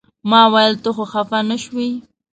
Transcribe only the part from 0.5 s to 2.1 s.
ویل ته خو خپه نه شوې.